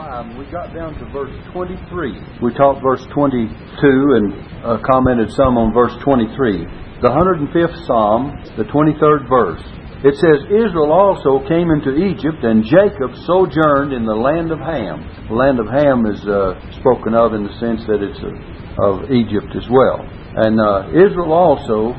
[0.00, 2.40] 5, we got down to verse 23.
[2.40, 4.32] We taught verse 22 and
[4.64, 7.04] uh, commented some on verse 23.
[7.04, 9.60] The 105th Psalm, the 23rd verse.
[10.00, 15.04] It says, Israel also came into Egypt, and Jacob sojourned in the land of Ham.
[15.28, 18.32] The land of Ham is uh, spoken of in the sense that it's uh,
[18.80, 20.00] of Egypt as well.
[20.00, 21.92] And uh, Israel also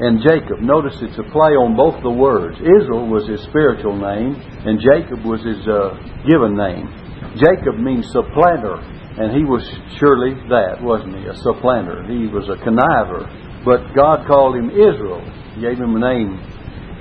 [0.00, 0.64] and Jacob.
[0.64, 2.56] Notice it's a play on both the words.
[2.56, 7.01] Israel was his spiritual name, and Jacob was his uh, given name.
[7.36, 8.76] Jacob means supplanter,
[9.18, 9.62] and he was
[9.98, 11.26] surely that, wasn't he?
[11.26, 12.04] A supplanter.
[12.04, 13.28] He was a conniver.
[13.64, 15.22] But God called him Israel,
[15.54, 16.40] he gave him a name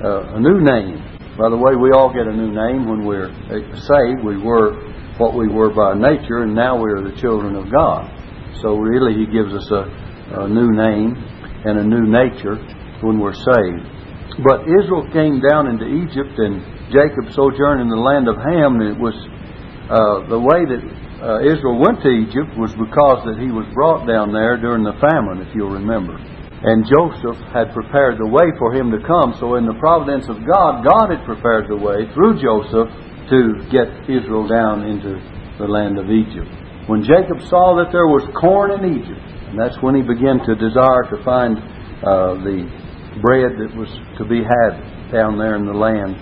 [0.04, 0.98] uh, a new name.
[1.38, 3.30] By the way, we all get a new name when we're
[3.78, 4.26] saved.
[4.26, 4.74] We were
[5.18, 8.10] what we were by nature, and now we are the children of God.
[8.62, 9.86] So really, He gives us a,
[10.42, 11.14] a new name
[11.66, 12.58] and a new nature
[13.06, 13.86] when we're saved.
[14.42, 18.90] But Israel came down into Egypt, and Jacob sojourned in the land of Ham, and
[18.90, 19.14] it was
[19.92, 20.80] uh, the way that
[21.20, 24.96] uh, Israel went to Egypt was because that he was brought down there during the
[25.04, 26.16] famine, if you'll remember.
[26.16, 29.36] And Joseph had prepared the way for him to come.
[29.36, 32.88] So, in the providence of God, God had prepared the way through Joseph
[33.34, 35.20] to get Israel down into
[35.60, 36.48] the land of Egypt.
[36.88, 40.56] When Jacob saw that there was corn in Egypt, and that's when he began to
[40.56, 41.60] desire to find
[42.00, 42.64] uh, the
[43.20, 46.16] bread that was to be had down there in the land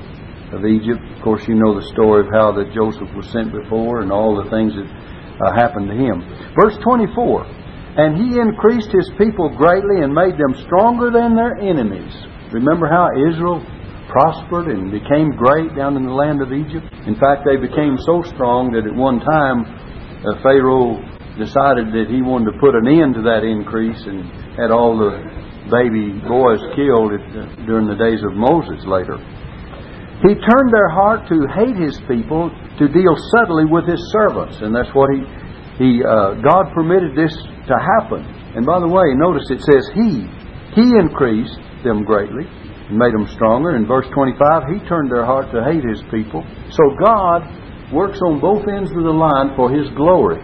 [0.51, 0.99] of Egypt.
[1.15, 4.35] Of course, you know the story of how that Joseph was sent before and all
[4.35, 4.89] the things that
[5.41, 6.25] uh, happened to him.
[6.59, 7.45] Verse 24.
[7.99, 12.13] And he increased his people greatly and made them stronger than their enemies.
[12.51, 13.65] Remember how Israel
[14.09, 16.87] prospered and became great down in the land of Egypt?
[17.05, 19.65] In fact, they became so strong that at one time
[20.25, 21.01] uh, Pharaoh
[21.37, 24.27] decided that he wanted to put an end to that increase and
[24.59, 25.23] had all the
[25.71, 29.15] baby boys killed uh, during the days of Moses later.
[30.21, 34.75] He turned their heart to hate his people, to deal subtly with his servants, and
[34.75, 35.23] that's what he
[35.79, 38.27] he uh, God permitted this to happen.
[38.53, 40.27] And by the way, notice it says He.
[40.75, 41.55] He increased
[41.87, 43.79] them greatly and made them stronger.
[43.79, 46.43] In verse 25, He turned their heart to hate His people.
[46.75, 47.47] So God
[47.95, 50.43] works on both ends of the line for His glory.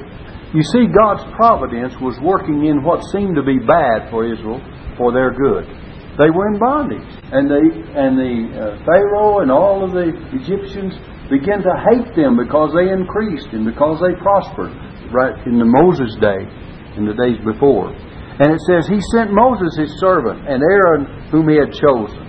[0.55, 4.63] You see, God's providence was working in what seemed to be bad for Israel
[4.95, 5.67] for their good.
[6.15, 10.95] They were in bondage, and they and the uh, Pharaoh and all of the Egyptians
[11.27, 14.71] began to hate them because they increased and because they prospered.
[15.11, 16.49] Right in the Moses day,
[16.97, 17.93] in the days before.
[18.41, 22.19] And it says, He sent Moses his servant and Aaron whom he had chosen.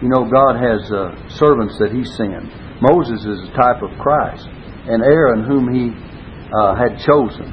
[0.00, 2.48] You know, God has uh, servants that he sends.
[2.80, 4.48] Moses is a type of Christ,
[4.88, 7.44] and Aaron whom he uh, had chosen.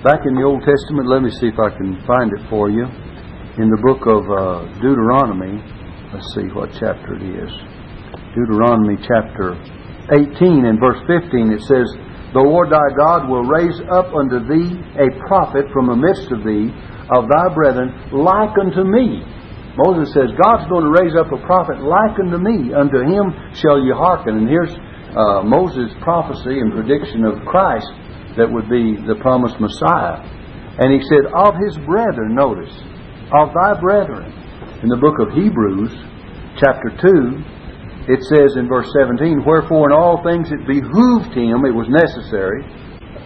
[0.00, 2.88] Back in the Old Testament, let me see if I can find it for you.
[3.60, 5.60] In the book of uh, Deuteronomy,
[6.16, 7.52] let's see what chapter it is.
[8.32, 9.52] Deuteronomy chapter
[10.16, 11.84] 18 and verse 15, it says,
[12.32, 16.40] the Lord thy God will raise up unto thee a prophet from the midst of
[16.40, 16.72] thee,
[17.12, 19.20] of thy brethren, like unto me.
[19.76, 22.72] Moses says, God's going to raise up a prophet like unto me.
[22.72, 23.28] Unto him
[23.60, 24.40] shall ye hearken.
[24.40, 24.72] And here's
[25.12, 27.92] uh, Moses' prophecy and prediction of Christ
[28.40, 30.24] that would be the promised Messiah.
[30.80, 32.72] And he said, Of his brethren, notice,
[33.30, 34.26] of thy brethren.
[34.82, 35.94] In the book of Hebrews,
[36.58, 41.76] chapter 2, it says in verse 17, Wherefore in all things it behooved him, it
[41.76, 42.66] was necessary,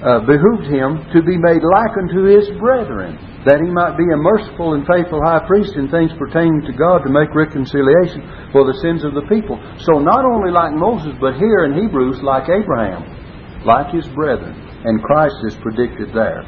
[0.04, 3.16] uh, behooved him to be made like unto his brethren,
[3.48, 7.00] that he might be a merciful and faithful high priest in things pertaining to God
[7.00, 9.56] to make reconciliation for the sins of the people.
[9.88, 14.52] So not only like Moses, but here in Hebrews, like Abraham, like his brethren.
[14.84, 16.44] And Christ is predicted there.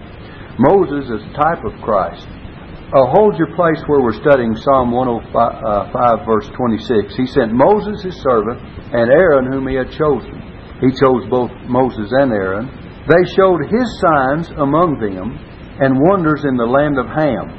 [0.60, 2.28] Moses is a type of Christ
[2.94, 7.16] uh, hold your place where we're studying Psalm 105, uh, verse 26.
[7.18, 8.62] He sent Moses, his servant,
[8.94, 10.38] and Aaron, whom he had chosen.
[10.78, 12.70] He chose both Moses and Aaron.
[13.10, 15.34] They showed his signs among them
[15.82, 17.50] and wonders in the land of Ham.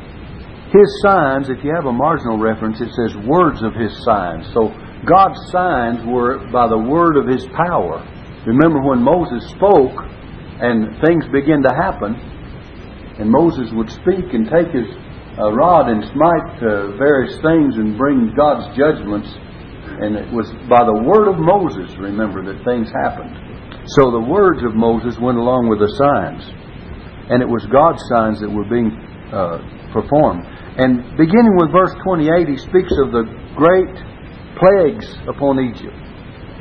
[0.71, 4.47] His signs, if you have a marginal reference, it says words of his signs.
[4.55, 4.71] So
[5.03, 7.99] God's signs were by the word of his power.
[8.47, 10.07] Remember when Moses spoke
[10.63, 12.16] and things began to happen,
[13.19, 14.87] and Moses would speak and take his
[15.37, 19.29] a rod and smite uh, various things and bring God's judgments.
[20.01, 23.37] And it was by the word of Moses, remember, that things happened.
[23.97, 26.41] So the words of Moses went along with the signs.
[27.29, 28.89] And it was God's signs that were being
[29.29, 29.61] uh,
[29.93, 30.41] performed.
[30.78, 33.93] And beginning with verse 28, he speaks of the great
[34.57, 35.97] plagues upon Egypt.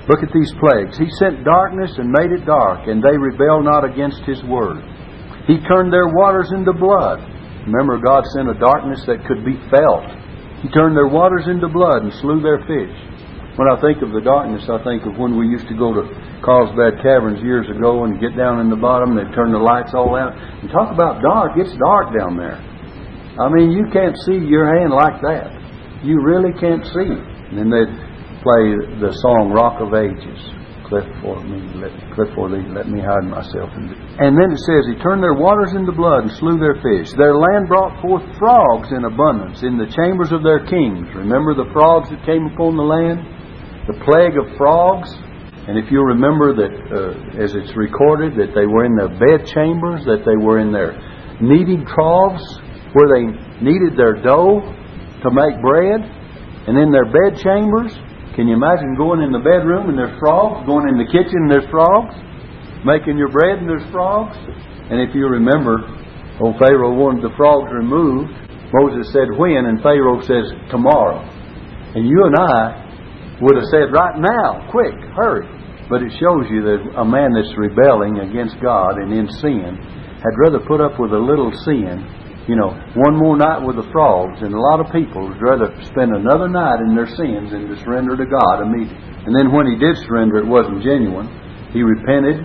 [0.08, 1.00] Look at these plagues.
[1.00, 4.84] He sent darkness and made it dark, and they rebelled not against his word.
[5.48, 7.24] He turned their waters into blood
[7.66, 10.06] Remember, God sent a darkness that could be felt.
[10.62, 12.94] He turned their waters into blood and slew their fish.
[13.58, 16.04] When I think of the darkness, I think of when we used to go to
[16.44, 19.16] Carlsbad Caverns years ago and get down in the bottom.
[19.16, 20.36] They'd turn the lights all out.
[20.36, 21.56] And talk about dark.
[21.56, 22.60] It's dark down there.
[23.40, 25.50] I mean, you can't see your hand like that.
[26.04, 27.12] You really can't see.
[27.50, 27.94] And then they'd
[28.44, 30.40] play the song Rock of Ages.
[30.86, 33.74] Cliff for me, let, cliff for thee, let me hide myself.
[33.74, 37.10] And then it says, He turned their waters into blood and slew their fish.
[37.18, 41.10] Their land brought forth frogs in abundance in the chambers of their kings.
[41.10, 43.18] Remember the frogs that came upon the land?
[43.90, 45.10] The plague of frogs.
[45.66, 49.42] And if you remember that, uh, as it's recorded, that they were in their bed
[49.50, 50.94] chambers, that they were in their
[51.42, 52.46] kneading troughs,
[52.94, 53.26] where they
[53.58, 56.06] kneaded their dough to make bread,
[56.70, 57.90] and in their bed chambers,
[58.36, 60.60] can you imagine going in the bedroom and there's frogs?
[60.68, 62.12] Going in the kitchen and there's frogs?
[62.84, 64.36] Making your bread and there's frogs?
[64.92, 65.80] And if you remember,
[66.36, 68.28] old Pharaoh wanted the frogs removed.
[68.76, 71.24] Moses said when, and Pharaoh says tomorrow.
[71.96, 75.48] And you and I would have said right now, quick, hurry.
[75.88, 79.80] But it shows you that a man that's rebelling against God and in sin
[80.20, 82.04] had rather put up with a little sin
[82.46, 85.74] you know, one more night with the frogs, and a lot of people would rather
[85.82, 89.02] spend another night in their sins than to surrender to God immediately.
[89.26, 91.26] And then when he did surrender, it wasn't genuine.
[91.74, 92.38] He repented.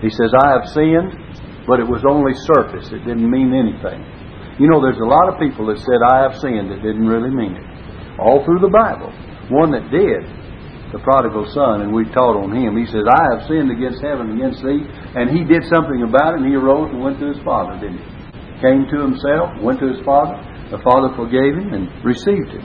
[0.00, 1.12] He says, I have sinned,
[1.68, 2.88] but it was only surface.
[2.88, 4.00] It didn't mean anything.
[4.56, 7.28] You know, there's a lot of people that said, I have sinned, that didn't really
[7.28, 7.66] mean it.
[8.16, 9.12] All through the Bible.
[9.52, 10.24] One that did,
[10.96, 12.80] the prodigal son, and we taught on him.
[12.80, 14.88] He says, I have sinned against heaven, against thee.
[15.18, 18.00] And he did something about it, and he arose and went to his father, didn't
[18.00, 18.13] he?
[18.60, 20.38] Came to himself, went to his father.
[20.70, 22.64] The father forgave him and received him.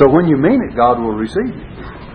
[0.00, 1.66] So when you mean it, God will receive you.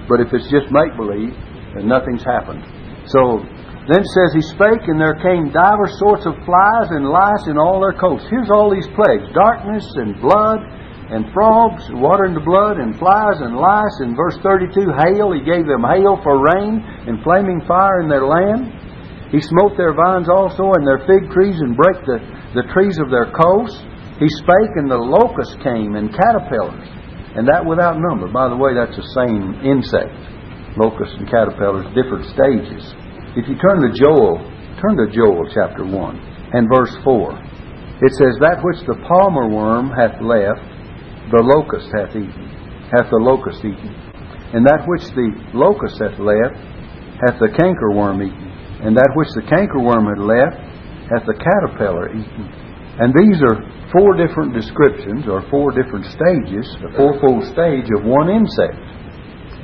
[0.07, 1.35] But if it's just make believe,
[1.75, 2.63] then nothing's happened.
[3.11, 3.43] So
[3.87, 7.57] then it says, He spake, and there came divers sorts of flies and lice in
[7.57, 8.27] all their coasts.
[8.27, 10.59] Here's all these plagues darkness and blood
[11.07, 13.95] and frogs, water into blood, and flies and lice.
[14.03, 15.31] In verse 32, hail.
[15.31, 18.75] He gave them hail for rain and flaming fire in their land.
[19.31, 22.19] He smote their vines also and their fig trees and brake the
[22.57, 23.77] the trees of their coasts.
[24.17, 26.89] He spake, and the locusts came, and caterpillars,
[27.37, 28.25] and that without number.
[28.25, 30.09] By the way, that's the same insect.
[30.73, 32.81] Locusts and caterpillars, different stages.
[33.37, 34.41] If you turn to Joel,
[34.81, 35.93] turn to Joel chapter 1
[36.57, 37.37] and verse 4.
[38.01, 40.65] It says, That which the palmer worm hath left,
[41.29, 42.49] the locust hath eaten,
[42.89, 43.93] hath the locust eaten.
[44.57, 46.57] And that which the locust hath left,
[47.21, 48.49] hath the cankerworm eaten.
[48.81, 50.57] And that which the cankerworm had left,
[51.11, 52.45] hath the caterpillar eaten.
[52.97, 53.61] And these are
[53.93, 58.77] four different descriptions or four different stages, the fourfold stage of one insect.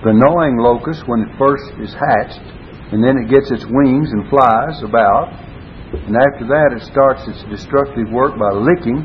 [0.05, 2.45] The gnawing locust, when it first is hatched,
[2.93, 5.33] and then it gets its wings and flies about,
[6.05, 9.01] and after that it starts its destructive work by licking,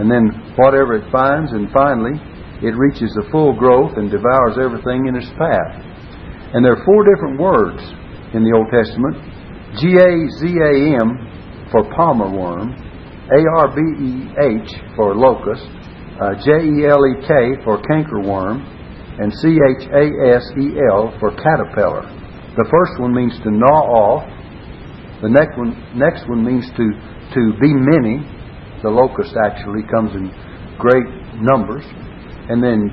[0.00, 2.18] and then whatever it finds, and finally
[2.60, 5.78] it reaches the full growth and devours everything in its path.
[6.52, 7.80] And there are four different words
[8.34, 9.14] in the Old Testament
[9.78, 10.10] G A
[10.42, 11.29] Z A M
[11.70, 12.74] for palmer worm,
[13.30, 15.66] A R B E H for locust,
[16.20, 18.60] uh, J E L E K for cankerworm,
[19.20, 20.04] and C H A
[20.36, 22.08] S E L for caterpillar.
[22.56, 24.26] The first one means to gnaw off.
[25.22, 26.86] The next one, next one means to,
[27.36, 28.24] to be many.
[28.82, 30.32] The locust actually comes in
[30.80, 31.06] great
[31.38, 31.84] numbers.
[32.48, 32.90] And then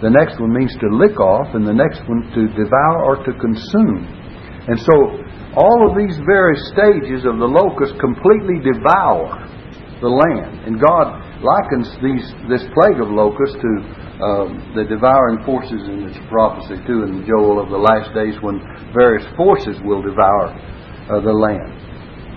[0.00, 3.32] the next one means to lick off, and the next one to devour or to
[3.34, 4.06] consume.
[4.68, 4.94] And so
[5.58, 9.34] all of these various stages of the locust completely devour
[9.98, 10.62] the land.
[10.62, 13.72] And God likens these, this plague of locusts to
[14.20, 18.62] uh, the devouring forces in its prophecy, too, in Joel of the last days when
[18.94, 21.74] various forces will devour uh, the land.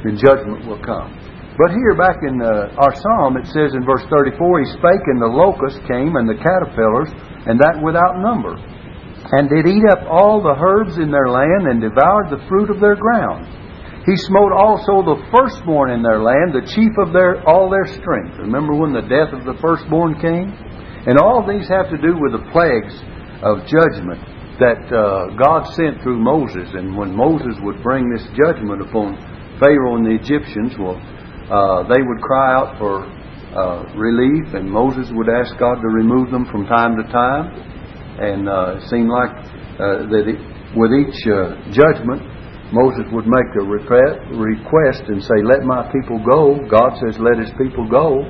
[0.01, 1.11] The judgment will come.
[1.53, 4.33] But here, back in uh, our psalm, it says in verse 34,
[4.65, 7.13] He spake, and the locust came, and the caterpillars,
[7.45, 8.57] and that without number
[9.33, 12.79] and did eat up all the herbs in their land, and devoured the fruit of
[12.79, 13.49] their ground.
[14.05, 18.37] He smote also the firstborn in their land, the chief of their all their strength.
[18.37, 20.51] Remember when the death of the firstborn came?
[21.07, 22.93] And all these have to do with the plagues
[23.43, 24.19] of judgment
[24.59, 26.69] that uh, God sent through Moses.
[26.75, 29.17] And when Moses would bring this judgment upon
[29.59, 30.99] Pharaoh and the Egyptians, well,
[31.49, 33.03] uh, they would cry out for
[33.55, 37.72] uh, relief, and Moses would ask God to remove them from time to time.
[38.19, 39.33] And uh, it seemed like
[39.81, 40.39] uh, that it,
[40.77, 42.21] with each uh, judgment,
[42.73, 46.57] Moses would make a request and say, Let my people go.
[46.69, 48.25] God says, Let his people go.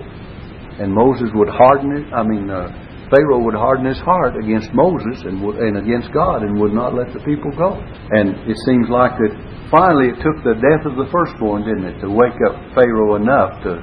[0.80, 2.12] And Moses would harden it.
[2.12, 2.68] I mean, uh,
[3.14, 7.14] Pharaoh would harden his heart against Moses and, and against God and would not let
[7.14, 7.78] the people go.
[7.78, 9.32] And it seems like that
[9.70, 13.62] finally it took the death of the firstborn, didn't it, to wake up Pharaoh enough
[13.64, 13.80] to,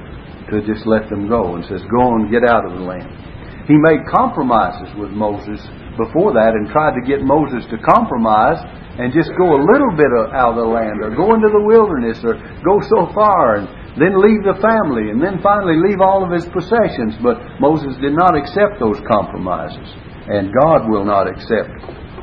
[0.51, 3.30] to just let them go and says, Go and get out of the land.
[3.67, 5.61] He made compromises with Moses
[5.99, 8.57] before that and tried to get Moses to compromise
[8.97, 12.19] and just go a little bit out of the land or go into the wilderness
[12.23, 13.67] or go so far and
[13.99, 17.15] then leave the family and then finally leave all of his possessions.
[17.21, 19.87] But Moses did not accept those compromises.
[20.31, 21.75] And God will not accept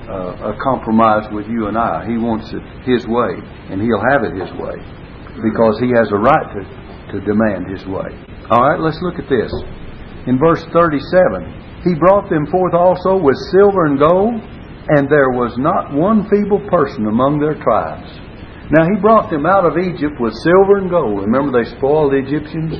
[0.09, 2.09] uh, a compromise with you and I.
[2.09, 3.37] He wants it His way,
[3.68, 4.80] and He'll have it His way
[5.45, 6.62] because He has a right to,
[7.12, 8.09] to demand His way.
[8.49, 9.52] All right, let's look at this.
[10.28, 14.37] In verse 37, He brought them forth also with silver and gold,
[14.92, 18.12] and there was not one feeble person among their tribes.
[18.68, 21.25] Now he brought them out of Egypt with silver and gold.
[21.25, 22.76] Remember, they spoiled the Egyptians,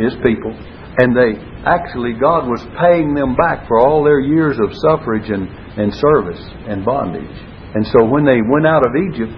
[0.00, 0.56] his people,
[0.96, 1.36] and they
[1.68, 5.44] actually, God was paying them back for all their years of suffrage and,
[5.76, 6.40] and service
[6.72, 7.36] and bondage.
[7.76, 9.36] And so when they went out of Egypt,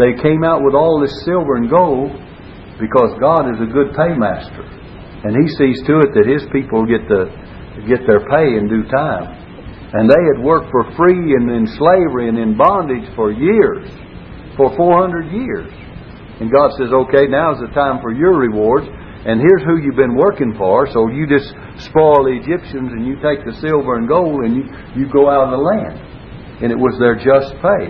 [0.00, 2.08] they came out with all this silver and gold
[2.80, 4.75] because God is a good paymaster.
[5.26, 7.26] And He sees to it that His people get, the,
[7.90, 9.26] get their pay in due time.
[9.90, 13.90] And they had worked for free and in slavery and in bondage for years
[14.56, 15.70] for 400 years.
[16.40, 18.86] And God says, okay, now's the time for your rewards.
[18.86, 20.86] And here's who you've been working for.
[20.92, 21.48] So you just
[21.90, 24.64] spoil the Egyptians and you take the silver and gold and you,
[24.94, 25.96] you go out of the land.
[26.62, 27.84] And it was their just pay.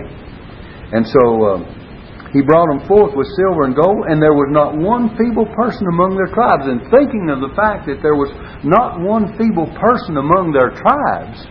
[0.91, 1.76] And so uh,
[2.37, 5.89] he brought them forth with silver and gold, and there was not one feeble person
[5.89, 6.69] among their tribes.
[6.69, 8.29] And thinking of the fact that there was
[8.61, 11.41] not one feeble person among their tribes,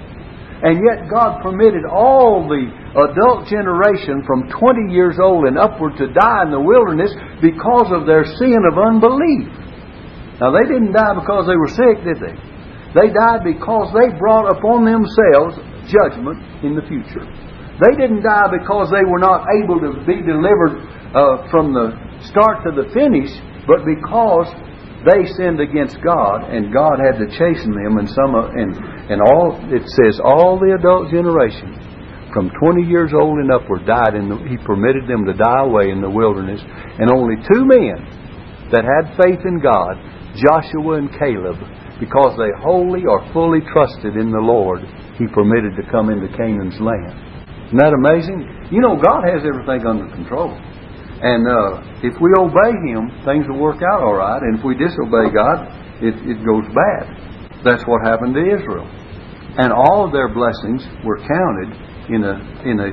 [0.62, 2.71] and yet God permitted all the
[3.02, 7.11] adult generation from 20 years old and upward to die in the wilderness
[7.43, 9.50] because of their sin of unbelief.
[10.38, 12.37] Now, they didn't die because they were sick, did they?
[12.95, 15.59] They died because they brought upon themselves
[15.90, 17.26] judgment in the future.
[17.76, 20.80] They didn't die because they were not able to be delivered
[21.12, 21.92] uh, from the
[22.33, 23.28] start to the finish,
[23.68, 24.49] but because
[25.04, 28.00] they sinned against God, and God had to chasten them.
[28.00, 28.73] And some, and
[29.12, 31.76] and all it says, all the adult generation
[32.33, 34.12] from 20 years old and upward died.
[34.12, 37.97] The, he permitted them to die away in the wilderness, and only two men
[38.73, 39.97] that had faith in God,
[40.37, 41.56] Joshua and Caleb,
[42.00, 44.85] because they wholly or fully trusted in the Lord,
[45.16, 47.36] he permitted to come into Canaan's land.
[47.67, 48.71] Isn't that amazing?
[48.71, 50.55] You know, God has everything under control.
[50.55, 54.43] And uh, if we obey Him, things will work out all right.
[54.43, 55.67] And if we disobey God,
[55.99, 57.65] it, it goes bad.
[57.65, 58.87] That's what happened to Israel.
[59.59, 61.73] And all of their blessings were counted
[62.13, 62.37] in a,
[62.69, 62.91] in a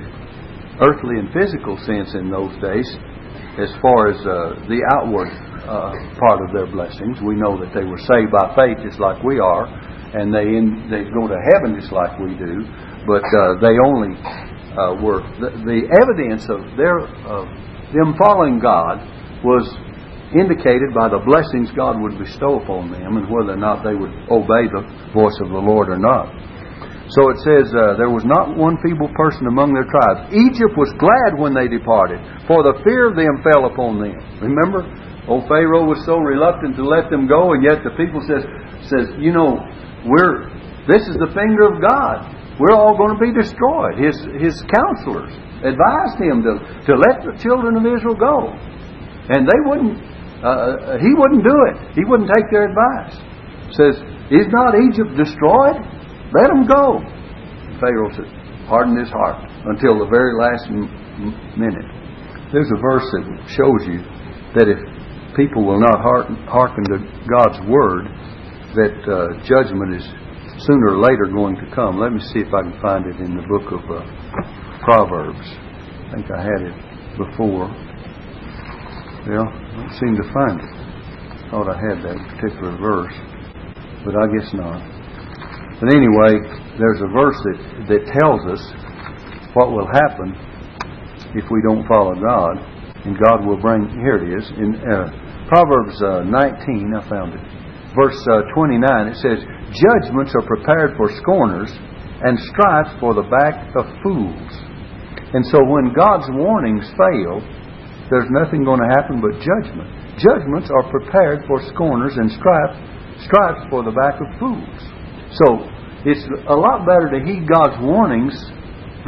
[0.82, 2.88] earthly and physical sense in those days
[3.62, 5.30] as far as uh, the outward
[5.70, 7.22] uh, part of their blessings.
[7.22, 9.70] We know that they were saved by faith just like we are,
[10.18, 12.66] and they, in, they go to heaven just like we do,
[13.06, 14.18] but uh, they only
[14.74, 17.46] uh, were, the, the, evidence of their of
[17.94, 19.02] them following God
[19.46, 19.70] was
[20.34, 24.14] indicated by the blessings God would bestow upon them and whether or not they would
[24.34, 24.82] obey the
[25.14, 26.34] voice of the Lord or not.
[27.14, 30.34] So it says, uh, There was not one feeble person among their tribes.
[30.34, 32.18] Egypt was glad when they departed,
[32.50, 34.18] for the fear of them fell upon them.
[34.42, 34.82] Remember?
[35.30, 38.44] Old Pharaoh was so reluctant to let them go, and yet the people says,
[38.90, 39.62] says You know,
[40.10, 40.50] we're
[40.88, 42.28] this is the finger of God.
[42.60, 43.98] We're all going to be destroyed.
[43.98, 45.34] His his counselors
[45.66, 46.54] advised him to,
[46.86, 48.54] to let the children of Israel go.
[49.32, 49.98] And they wouldn't
[50.44, 51.96] uh, uh, he wouldn't do it.
[51.96, 53.16] He wouldn't take their advice.
[53.80, 53.96] Says,
[54.28, 55.80] Is not Egypt destroyed?
[56.36, 57.00] Let them go.
[57.80, 58.28] Pharaoh said,
[58.68, 59.40] hardened his heart
[59.72, 60.92] until the very last m-
[61.56, 61.88] minute.
[62.52, 63.24] There's a verse that
[63.56, 64.04] shows you
[64.60, 64.84] that if
[65.40, 68.12] people will not hearken to God's word,
[68.76, 70.06] that uh, judgment is
[70.66, 72.00] sooner or later going to come.
[72.00, 74.00] Let me see if I can find it in the book of uh,
[74.84, 75.44] Proverbs.
[75.44, 76.76] I think I had it
[77.20, 77.68] before.
[79.28, 80.72] Well, I don't seem to find it.
[81.52, 83.16] Thought I had that particular verse,
[84.08, 84.82] but I guess not.
[85.80, 86.40] But anyway,
[86.80, 87.60] there's a verse that,
[87.92, 88.64] that tells us
[89.54, 90.32] what will happen
[91.36, 92.58] if we don't follow God,
[93.06, 93.90] and God will bring.
[94.00, 95.12] Here it is in uh,
[95.50, 96.94] Proverbs uh, 19.
[96.96, 97.44] I found it,
[97.96, 99.08] verse uh, 29.
[99.08, 99.40] It says,
[99.74, 101.72] "Judgments are prepared for scorners,
[102.22, 104.54] and strifes for the back of fools."
[105.34, 107.42] And so, when God's warnings fail,
[108.10, 109.90] there's nothing going to happen but judgment.
[110.22, 112.78] Judgments are prepared for scorners, and strife,
[113.26, 114.80] strifes for the back of fools.
[115.42, 115.66] So
[116.06, 118.38] it's a lot better to heed God's warnings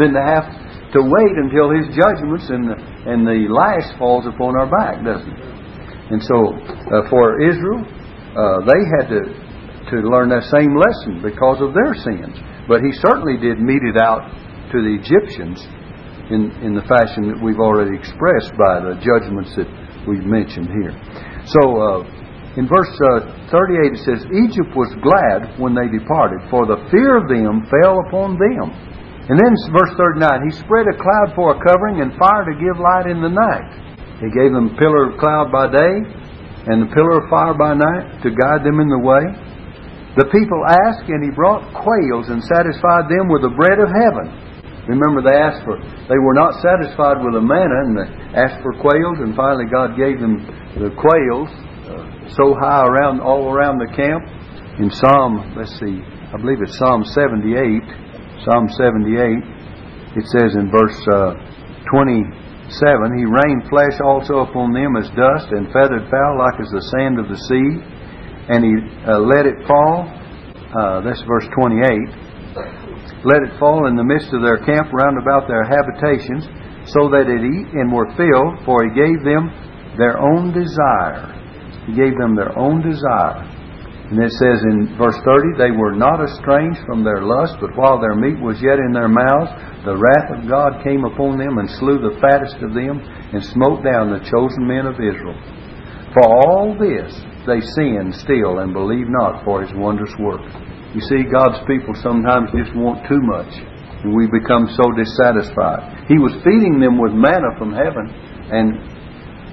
[0.01, 0.49] than to have
[0.97, 5.29] to wait until His judgments and the, and the lash falls upon our back, doesn't
[5.29, 5.45] it?
[6.09, 9.44] And so uh, for Israel, uh, they had to
[9.91, 12.35] to learn that same lesson because of their sins.
[12.67, 14.25] But He certainly did mete it out
[14.71, 15.61] to the Egyptians
[16.33, 19.69] in in the fashion that we've already expressed by the judgments that
[20.07, 20.93] we've mentioned here.
[21.45, 21.61] So.
[21.77, 22.23] Uh,
[22.55, 27.19] In verse uh, 38 it says, Egypt was glad when they departed, for the fear
[27.19, 28.71] of them fell upon them.
[29.27, 32.79] And then verse 39, He spread a cloud for a covering and fire to give
[32.79, 33.67] light in the night.
[34.23, 35.93] He gave them a pillar of cloud by day
[36.71, 39.23] and the pillar of fire by night to guide them in the way.
[40.15, 44.31] The people asked, and he brought quails and satisfied them with the bread of heaven.
[44.87, 45.75] Remember, they asked for,
[46.07, 49.99] they were not satisfied with the manna, and they asked for quails, and finally God
[49.99, 50.39] gave them
[50.79, 51.51] the quails
[51.91, 54.23] uh, so high around, all around the camp.
[54.79, 55.99] In Psalm, let's see,
[56.31, 61.35] I believe it's Psalm 78, Psalm 78, it says in verse uh,
[61.91, 66.87] 27, He rained flesh also upon them as dust, and feathered fowl like as the
[66.95, 67.94] sand of the sea
[68.49, 68.73] and he
[69.07, 70.05] uh, let it fall.
[70.75, 73.25] Uh, that's verse 28.
[73.25, 76.45] Let it fall in the midst of their camp round about their habitations,
[76.93, 79.49] so that it eat and were filled, for he gave them
[79.97, 81.33] their own desire.
[81.89, 83.41] He gave them their own desire.
[84.05, 87.97] And it says in verse 30, they were not estranged from their lust, but while
[87.97, 89.49] their meat was yet in their mouths,
[89.81, 93.01] the wrath of God came upon them and slew the fattest of them
[93.33, 95.33] and smote down the chosen men of Israel.
[96.13, 97.09] For all this,
[97.45, 100.49] they sin still and believe not for his wondrous works.
[100.93, 103.51] You see, God's people sometimes just want too much,
[104.01, 106.07] and we become so dissatisfied.
[106.07, 108.07] He was feeding them with manna from heaven,
[108.49, 108.79] and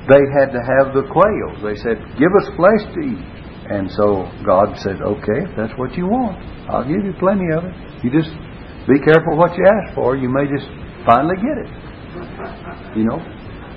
[0.06, 1.58] they had to have the quails.
[1.60, 3.24] They said, Give us flesh to eat.
[3.68, 6.38] And so God said, Okay, if that's what you want,
[6.70, 7.74] I'll give you plenty of it.
[8.06, 8.30] You just
[8.86, 10.14] be careful what you ask for.
[10.14, 10.66] You may just
[11.06, 11.70] finally get it.
[12.94, 13.18] You know,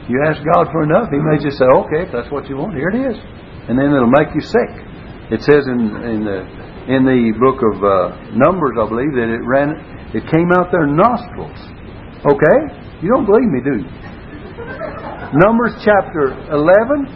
[0.05, 2.77] you ask God for enough, He may just say, Okay, if that's what you want,
[2.77, 3.17] here it is
[3.67, 4.72] and then it'll make you sick.
[5.34, 6.39] It says in in the
[6.86, 7.95] in the book of uh,
[8.38, 9.74] Numbers, I believe, that it ran
[10.13, 11.57] it came out their nostrils.
[12.25, 12.60] Okay,
[13.01, 13.89] you don't believe me, do you?
[15.41, 17.10] Numbers chapter eleven,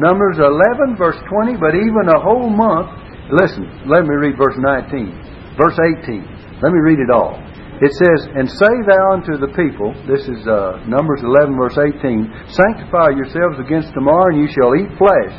[0.00, 1.60] Numbers eleven, verse twenty.
[1.60, 3.00] But even a whole month.
[3.32, 5.12] Listen, let me read verse nineteen,
[5.56, 6.24] verse eighteen.
[6.62, 7.36] Let me read it all.
[7.82, 12.54] It says, And say thou unto the people, this is uh, Numbers 11, verse 18,
[12.54, 15.34] Sanctify yourselves against tomorrow, and you shall eat flesh.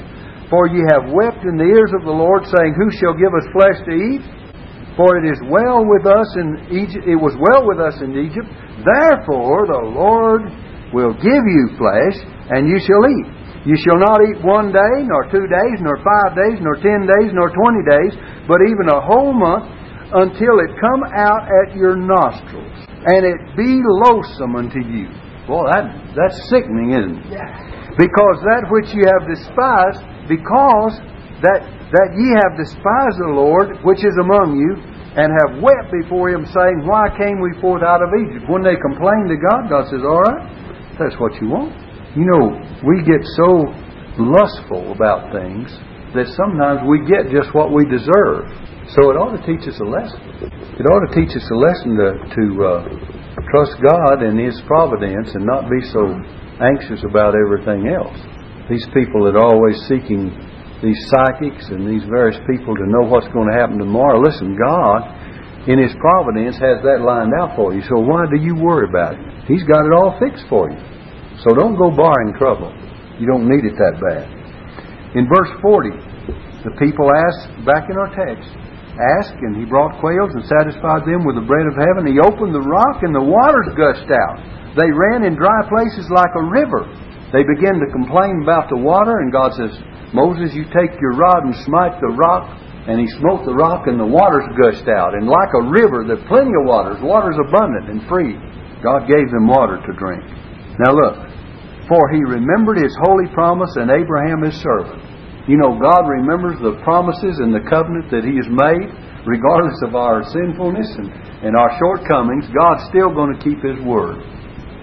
[0.53, 3.49] For ye have wept in the ears of the Lord, saying, Who shall give us
[3.57, 4.21] flesh to eat?
[4.93, 7.09] For it is well with us in Egypt.
[7.09, 8.45] It was well with us in Egypt.
[8.85, 10.45] Therefore the Lord
[10.93, 12.21] will give you flesh,
[12.53, 13.27] and you shall eat.
[13.65, 17.33] You shall not eat one day, nor two days, nor five days, nor ten days,
[17.33, 18.13] nor twenty days,
[18.45, 19.65] but even a whole month,
[20.13, 22.77] until it come out at your nostrils,
[23.09, 25.09] and it be loathsome unto you.
[25.49, 27.41] Well, that that's sickening, isn't it?
[27.97, 30.99] Because that which you have despised because
[31.43, 34.73] that that ye have despised the Lord which is among you,
[35.13, 38.49] and have wept before him, saying, Why came we forth out of Egypt?
[38.49, 40.41] When they complain to God, God says, All right,
[40.97, 41.69] that's what you want.
[42.17, 43.69] You know, we get so
[44.17, 45.69] lustful about things
[46.17, 48.49] that sometimes we get just what we deserve.
[48.97, 50.21] So it ought to teach us a lesson.
[50.77, 52.81] It ought to teach us a lesson to, to uh,
[53.53, 56.09] trust God and His providence and not be so
[56.57, 58.17] anxious about everything else
[58.69, 60.31] these people that are always seeking
[60.83, 64.19] these psychics and these various people to know what's going to happen tomorrow.
[64.19, 65.07] Listen, God,
[65.67, 67.79] in His providence, has that lined out for you.
[67.87, 69.23] So why do you worry about it?
[69.47, 70.79] He's got it all fixed for you.
[71.43, 72.71] So don't go borrowing trouble.
[73.19, 74.27] You don't need it that bad.
[75.15, 78.47] In verse 40, the people asked, back in our text,
[79.19, 82.07] asked, and he brought quails and satisfied them with the bread of heaven.
[82.07, 84.37] He opened the rock, and the waters gushed out.
[84.75, 86.87] They ran in dry places like a river.
[87.33, 89.73] They begin to complain about the water, and God says,
[90.13, 92.61] Moses, you take your rod and smite the rock.
[92.83, 95.15] And he smote the rock, and the waters gushed out.
[95.15, 96.99] And like a river, there's plenty of waters.
[96.99, 98.35] Water's abundant and free.
[98.83, 100.21] God gave them water to drink.
[100.83, 101.15] Now look,
[101.87, 104.99] for he remembered his holy promise and Abraham his servant.
[105.47, 108.91] You know, God remembers the promises and the covenant that he has made,
[109.23, 111.07] regardless of our sinfulness and,
[111.43, 112.51] and our shortcomings.
[112.51, 114.19] God's still going to keep his word.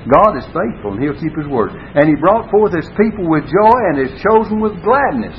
[0.09, 1.77] God is faithful, and He'll keep His word.
[1.77, 5.37] And He brought forth His people with joy, and His chosen with gladness,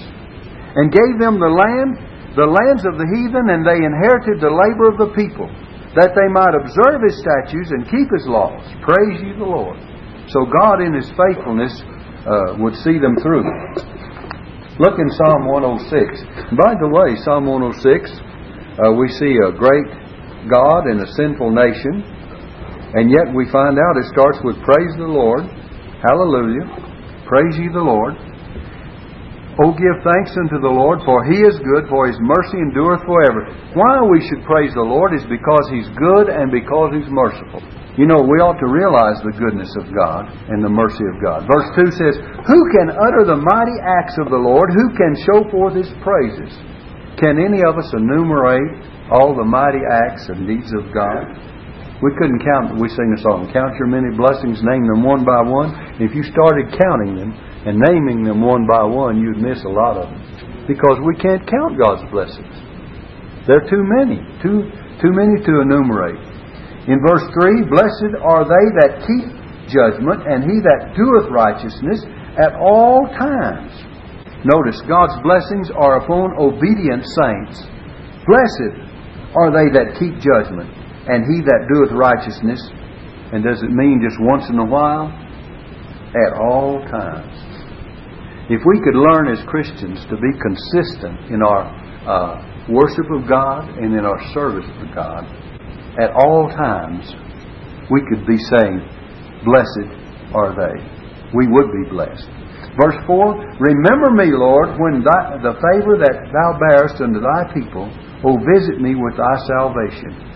[0.78, 1.98] and gave them the land,
[2.38, 5.50] the lands of the heathen, and they inherited the labor of the people,
[5.98, 8.62] that they might observe His statutes and keep His laws.
[8.86, 9.82] Praise ye the Lord.
[10.30, 11.74] So God, in His faithfulness,
[12.30, 13.42] uh, would see them through.
[14.78, 16.54] Look in Psalm 106.
[16.54, 17.82] By the way, Psalm 106,
[18.78, 19.90] uh, we see a great
[20.50, 22.21] God in a sinful nation
[22.94, 25.48] and yet we find out it starts with praise the Lord.
[26.04, 26.68] Hallelujah.
[27.28, 28.20] Praise ye the Lord.
[29.60, 33.52] Oh, give thanks unto the Lord, for he is good, for his mercy endureth forever.
[33.76, 37.60] Why we should praise the Lord is because he's good and because he's merciful.
[38.00, 41.44] You know, we ought to realize the goodness of God and the mercy of God.
[41.52, 42.16] Verse 2 says,
[42.48, 44.72] Who can utter the mighty acts of the Lord?
[44.72, 46.56] Who can show forth his praises?
[47.20, 51.51] Can any of us enumerate all the mighty acts and deeds of God?
[52.02, 55.46] We couldn't count, we sing a song, Count your many blessings, name them one by
[55.46, 55.70] one.
[56.02, 57.30] If you started counting them
[57.70, 60.66] and naming them one by one, you'd miss a lot of them.
[60.66, 62.58] Because we can't count God's blessings.
[63.46, 66.18] They're too many, too, too many to enumerate.
[66.90, 69.30] In verse 3, Blessed are they that keep
[69.70, 72.02] judgment, and he that doeth righteousness
[72.42, 73.70] at all times.
[74.42, 77.62] Notice, God's blessings are upon obedient saints.
[78.26, 78.74] Blessed
[79.38, 80.70] are they that keep judgment,
[81.08, 82.62] and he that doeth righteousness.
[83.34, 85.08] And does it mean just once in a while?
[86.14, 87.32] At all times.
[88.52, 91.64] If we could learn as Christians to be consistent in our
[92.04, 95.24] uh, worship of God and in our service to God,
[96.00, 97.08] at all times,
[97.90, 98.84] we could be saying,
[99.48, 99.88] Blessed
[100.36, 100.76] are they.
[101.34, 102.28] We would be blessed.
[102.80, 107.88] Verse 4 Remember me, Lord, when thy, the favor that thou bearest unto thy people,
[108.24, 110.31] O visit me with thy salvation.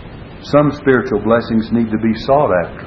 [0.53, 2.85] Some spiritual blessings need to be sought after.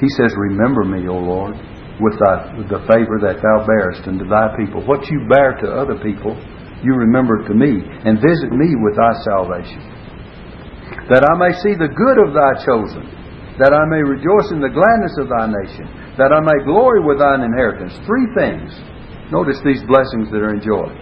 [0.00, 1.56] He says, Remember me, O Lord,
[2.00, 4.86] with, thy, with the favor that thou bearest unto thy people.
[4.86, 6.38] What you bear to other people,
[6.80, 9.98] you remember to me, and visit me with thy salvation
[11.08, 13.04] that I may see the good of thy chosen,
[13.56, 15.88] that I may rejoice in the gladness of thy nation,
[16.20, 17.96] that I may glory with thine inheritance.
[18.04, 18.68] Three things.
[19.32, 20.92] Notice these blessings that are enjoyed.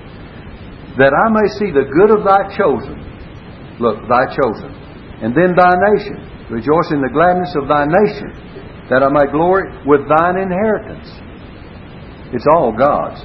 [0.99, 3.03] That I may see the good of thy chosen.
[3.83, 4.86] Look, thy chosen.
[5.22, 6.20] And then thy nation.
[6.50, 8.31] Rejoice in the gladness of thy nation,
[8.88, 11.11] that I may glory with thine inheritance.
[12.31, 13.18] It's all God's.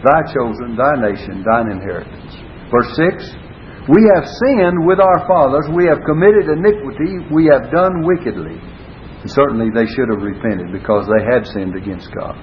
[0.00, 2.32] Thy chosen, thy nation, thine inheritance.
[2.70, 3.48] Verse 6
[3.88, 5.64] we have sinned with our fathers.
[5.72, 7.24] We have committed iniquity.
[7.32, 8.60] We have done wickedly.
[8.60, 12.36] And certainly they should have repented because they had sinned against God.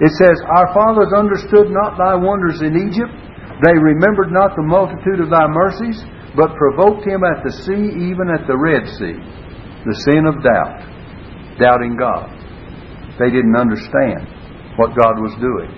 [0.00, 3.12] It says, Our fathers understood not thy wonders in Egypt.
[3.60, 6.00] They remembered not the multitude of thy mercies,
[6.36, 9.16] but provoked him at the sea, even at the Red Sea.
[9.88, 10.84] The sin of doubt,
[11.56, 12.28] doubting God.
[13.18, 14.28] They didn't understand
[14.76, 15.72] what God was doing.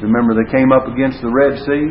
[0.00, 1.84] Remember, they came up against the Red Sea.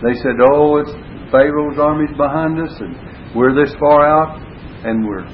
[0.00, 0.92] They said, Oh, it's
[1.28, 4.40] Pharaoh's armies behind us, and we're this far out,
[4.86, 5.26] and we're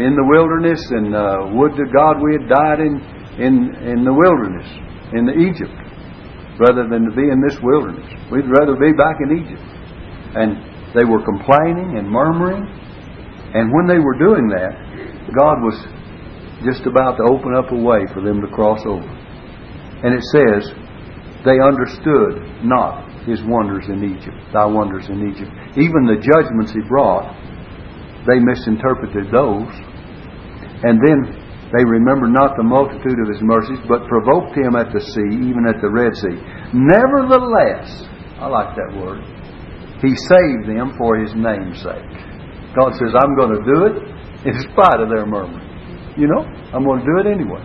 [0.00, 0.80] in the wilderness.
[0.88, 2.96] And uh, would to God we had died in
[3.36, 4.66] in in the wilderness
[5.12, 5.74] in the Egypt
[6.58, 8.06] rather than to be in this wilderness.
[8.30, 9.62] We'd rather be back in Egypt.
[10.34, 12.64] And they were complaining and murmuring,
[13.54, 14.76] and when they were doing that,
[15.34, 15.76] God was
[16.64, 19.06] just about to open up a way for them to cross over.
[20.02, 20.72] And it says,
[21.44, 25.50] they understood not his wonders in Egypt, thy wonders in Egypt.
[25.78, 27.30] Even the judgments he brought,
[28.26, 29.70] they misinterpreted those.
[30.82, 31.38] And then
[31.72, 35.68] they remembered not the multitude of his mercies, but provoked him at the sea, even
[35.68, 36.36] at the Red Sea.
[36.72, 38.08] Nevertheless,
[38.40, 39.22] I like that word,
[40.00, 42.12] he saved them for his name's sake.
[42.76, 43.94] God says, I'm going to do it
[44.46, 45.66] in spite of their murmuring.
[46.16, 46.42] You know,
[46.74, 47.62] I'm going to do it anyway.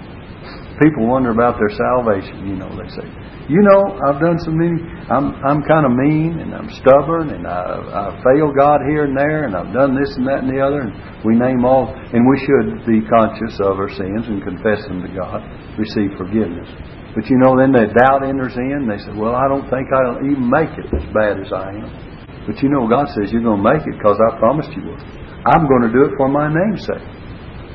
[0.82, 3.06] People wonder about their salvation, you know, they say
[3.50, 4.80] you know, I've done so many.
[5.12, 9.18] I'm I'm kind of mean and I'm stubborn and I I fail God here and
[9.18, 10.96] there and I've done this and that and the other and
[11.28, 15.12] we name all and we should be conscious of our sins and confess them to
[15.12, 15.44] God,
[15.76, 16.72] receive forgiveness.
[17.16, 18.88] But you know, then the doubt enters in.
[18.88, 21.84] And they say, "Well, I don't think I'll even make it as bad as I
[21.84, 22.13] am."
[22.46, 25.02] But you know, God says you're going to make it because I promised you would.
[25.48, 27.08] I'm going to do it for my name's sake.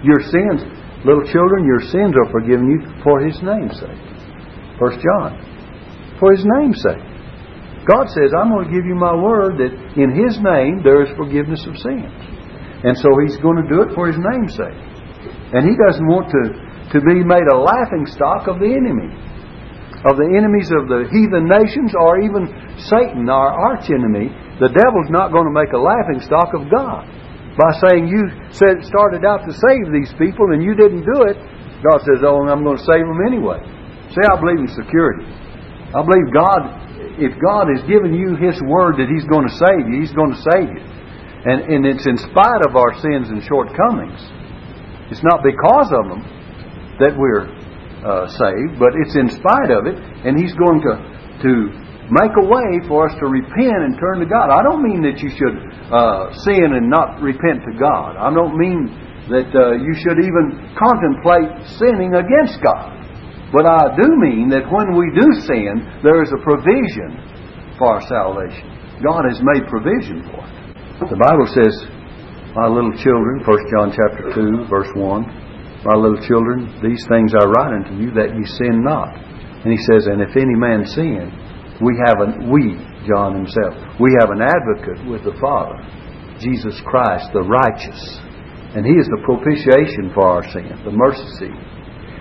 [0.04, 0.64] Your sins,
[1.04, 4.02] little children, your sins are forgiven you for His name's sake.
[4.78, 5.59] First John
[6.18, 7.02] for His name's sake.
[7.87, 11.09] God says, I'm going to give you my word that in His name there is
[11.16, 12.12] forgiveness of sins.
[12.85, 14.76] And so He's going to do it for His name's sake.
[15.57, 16.42] And He doesn't want to,
[16.92, 19.09] to be made a laughing stock of the enemy,
[20.06, 22.46] of the enemies of the heathen nations, or even
[22.78, 24.30] Satan, our arch enemy.
[24.62, 27.06] The devil's not going to make a laughing stock of God.
[27.58, 31.34] By saying you said started out to save these people and you didn't do it,
[31.82, 33.58] God says, Oh, I'm going to save them anyway.
[34.14, 35.26] See, I believe in security.
[35.90, 36.62] I believe God,
[37.18, 40.30] if God has given you His word that He's going to save you, He's going
[40.30, 40.82] to save you.
[41.50, 44.22] And, and it's in spite of our sins and shortcomings.
[45.11, 46.22] It's not because of them
[47.02, 47.58] that we're
[48.04, 50.94] uh, saved, but it's in spite of it, and He's going to,
[51.42, 51.52] to
[52.08, 54.48] make a way for us to repent and turn to God.
[54.48, 55.56] I don't mean that you should
[55.92, 58.16] uh, sin and not repent to God.
[58.16, 58.88] I don't mean
[59.28, 62.96] that uh, you should even contemplate sinning against God.
[63.52, 67.16] But I do mean that when we do sin, there is a provision
[67.80, 68.68] for our salvation.
[69.00, 70.58] God has made provision for it.
[71.08, 71.72] The Bible says,
[72.52, 75.47] My little children, 1 John chapter 2, verse 1,
[75.88, 79.09] My little children, these things I write unto you that ye sin not.
[79.64, 81.33] And he says, And if any man sin,
[81.81, 82.77] we have an we,
[83.09, 85.81] John himself, we have an advocate with the Father,
[86.44, 87.96] Jesus Christ, the righteous.
[88.77, 91.57] And he is the propitiation for our sin, the mercy seat.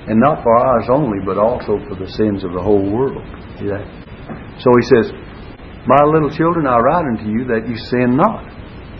[0.07, 3.19] And not for ours only, but also for the sins of the whole world.
[3.67, 3.83] That?
[4.63, 5.11] So he says,
[5.83, 8.47] My little children, I write unto you that you sin not.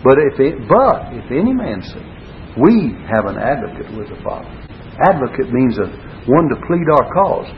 [0.04, 2.07] But if it, but if any man sin,
[2.58, 4.50] we have an advocate with the Father.
[4.98, 5.86] Advocate means a
[6.26, 7.48] one to plead our cause.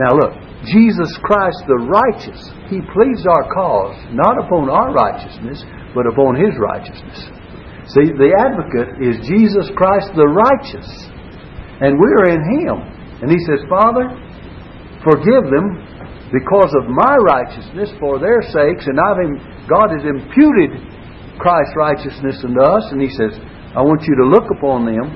[0.00, 0.32] Now look,
[0.66, 2.40] Jesus Christ the righteous,
[2.72, 5.62] He pleads our cause not upon our righteousness,
[5.94, 7.28] but upon His righteousness.
[7.92, 10.86] See, the advocate is Jesus Christ the righteous.
[11.82, 12.78] And we're in Him.
[13.20, 14.06] And He says, Father,
[15.02, 15.82] forgive them
[16.30, 18.86] because of my righteousness for their sakes.
[18.86, 19.18] And I've,
[19.66, 20.78] God has imputed
[21.42, 22.86] Christ's righteousness unto us.
[22.94, 23.34] And He says,
[23.72, 25.08] I want you to look upon them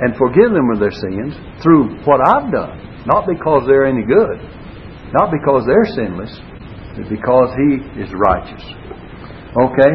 [0.00, 3.04] and forgive them of their sins through what I've done.
[3.06, 4.36] Not because they're any good,
[5.16, 6.32] not because they're sinless,
[6.94, 8.62] but because He is righteous.
[9.56, 9.92] Okay?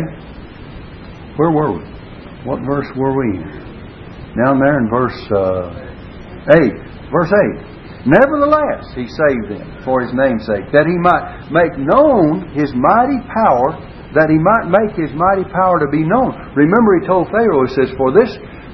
[1.38, 1.86] Where were we?
[2.44, 3.64] What verse were we in?
[4.34, 5.94] Down there in verse uh,
[6.58, 6.74] 8.
[7.14, 7.74] Verse 8.
[8.06, 13.24] Nevertheless, he saved them for his name's sake, that he might make known his mighty
[13.32, 13.80] power,
[14.14, 16.34] that he might make his mighty power to be known.
[16.54, 18.30] Remember, he told Pharaoh, he says, For this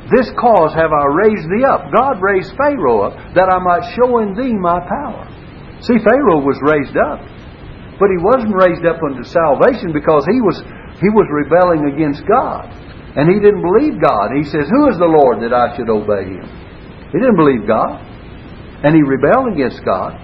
[0.10, 1.94] this cause have I raised thee up.
[1.94, 5.30] God raised Pharaoh up that I might show in thee my power.
[5.86, 7.22] See, Pharaoh was raised up.
[8.02, 10.58] But he wasn't raised up unto salvation because he was
[10.98, 12.72] he was rebelling against God.
[13.16, 14.32] And he didn't believe God.
[14.34, 16.48] He says, Who is the Lord that I should obey him?
[17.12, 18.02] He didn't believe God.
[18.82, 20.16] And he rebelled against God.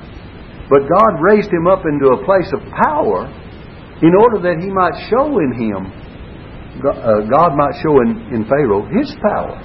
[0.69, 3.30] But God raised him up into a place of power
[4.01, 5.88] in order that he might show in him,
[7.31, 9.55] God might show in, in Pharaoh his power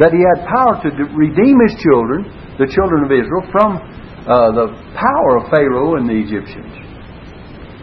[0.00, 2.24] that he had power to redeem his children,
[2.56, 3.70] the children of Israel, from
[4.24, 6.72] uh, the power of Pharaoh and the Egyptians.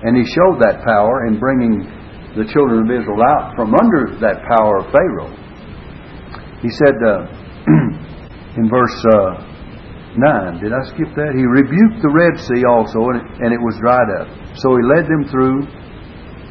[0.01, 1.83] And he showed that power in bringing
[2.33, 5.29] the children of Israel out from under that power of Pharaoh.
[6.63, 7.29] He said uh,
[8.59, 9.43] in verse uh,
[10.17, 11.37] 9, did I skip that?
[11.37, 14.27] He rebuked the Red Sea also, and it, and it was dried up.
[14.57, 15.69] So he led them through.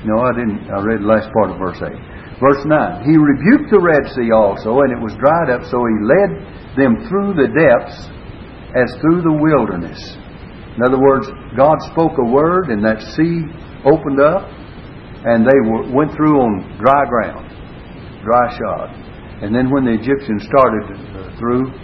[0.07, 0.71] No, I didn't.
[0.71, 1.90] I read the last part of verse 8.
[2.38, 5.97] Verse 9 He rebuked the Red Sea also, and it was dried up, so he
[6.07, 6.31] led
[6.79, 7.99] them through the depths
[8.79, 9.99] as through the wilderness.
[10.79, 11.27] In other words,
[11.59, 13.42] God spoke a word, and that sea
[13.83, 14.47] opened up,
[15.27, 15.59] and they
[15.90, 17.51] went through on dry ground,
[18.23, 18.94] dry shod.
[19.42, 21.75] And then when the Egyptians started uh, through,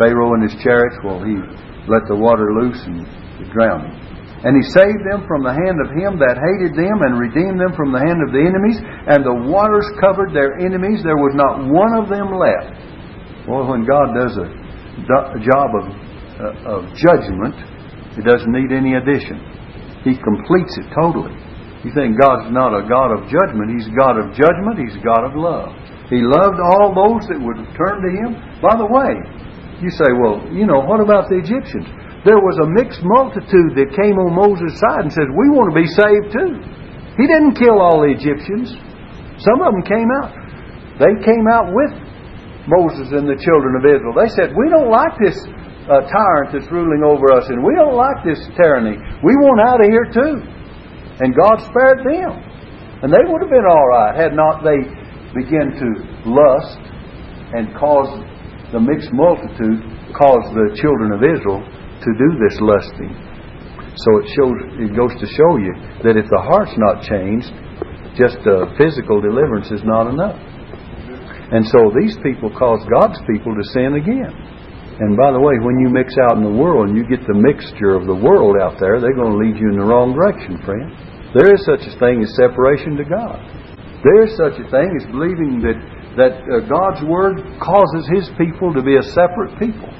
[0.00, 1.36] Pharaoh and his chariots, well, he
[1.84, 3.04] let the water loose and
[3.52, 4.10] drowned them.
[4.40, 7.76] And he saved them from the hand of him that hated them, and redeemed them
[7.76, 8.80] from the hand of the enemies.
[8.80, 12.72] And the waters covered their enemies; there was not one of them left.
[13.44, 14.48] Well, when God does a,
[15.44, 15.84] job of,
[16.40, 17.52] uh, of judgment,
[18.16, 19.36] He doesn't need any addition.
[20.08, 21.36] He completes it totally.
[21.84, 23.76] You think God's not a God of judgment.
[23.76, 24.80] He's a God of judgment.
[24.80, 25.72] He's a God of love.
[26.08, 28.40] He loved all those that would turn to Him.
[28.64, 29.20] By the way,
[29.80, 31.88] you say, well, you know, what about the Egyptians?
[32.24, 35.76] there was a mixed multitude that came on Moses' side and said, We want to
[35.76, 36.52] be saved too.
[37.16, 38.76] He didn't kill all the Egyptians.
[39.40, 40.32] Some of them came out.
[41.00, 41.92] They came out with
[42.68, 44.12] Moses and the children of Israel.
[44.12, 45.36] They said, We don't like this
[45.88, 49.00] uh, tyrant that's ruling over us, and we don't like this tyranny.
[49.24, 50.44] We want out of here too.
[51.24, 52.36] And God spared them.
[53.00, 54.76] And they would have been all right had not they
[55.32, 55.88] begun to
[56.28, 56.80] lust
[57.56, 58.12] and cause
[58.72, 59.82] the mixed multitude,
[60.14, 63.12] caused the children of Israel to do this lusting.
[63.98, 65.74] So it shows it goes to show you
[66.06, 67.50] that if the heart's not changed,
[68.16, 68.38] just
[68.78, 70.38] physical deliverance is not enough.
[71.50, 74.30] And so these people cause God's people to sin again.
[75.00, 77.34] And by the way, when you mix out in the world and you get the
[77.34, 80.62] mixture of the world out there, they're going to lead you in the wrong direction,
[80.62, 80.92] friend.
[81.34, 83.40] There is such a thing as separation to God.
[84.06, 85.78] There is such a thing as believing that
[86.16, 89.90] that uh, God's word causes His people to be a separate people,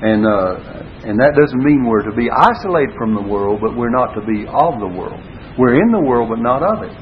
[0.00, 3.92] and uh, and that doesn't mean we're to be isolated from the world, but we're
[3.92, 5.20] not to be of the world.
[5.58, 6.94] We're in the world, but not of it.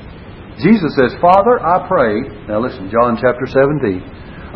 [0.60, 4.00] Jesus says, Father, I pray, now listen, John chapter 17,